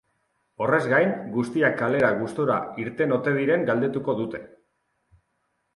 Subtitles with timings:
[0.67, 4.45] Horrez gain, guztiak kalera gustura irten ote diren galdetuko dute.